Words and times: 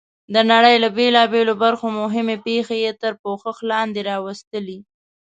د 0.33 0.35
نړۍ 0.51 0.75
له 0.83 0.89
بېلابېلو 0.97 1.53
برخو 1.63 1.85
مهمې 2.01 2.37
پېښې 2.45 2.75
یې 2.83 2.91
تر 3.01 3.13
پوښښ 3.23 3.57
لاندې 3.71 4.01
راوستلې. 4.09 4.79